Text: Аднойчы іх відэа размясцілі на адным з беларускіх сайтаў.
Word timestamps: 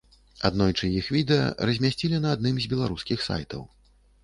Аднойчы 0.47 0.89
іх 1.01 1.09
відэа 1.15 1.43
размясцілі 1.71 2.23
на 2.25 2.33
адным 2.39 2.59
з 2.65 2.73
беларускіх 2.75 3.19
сайтаў. 3.29 3.61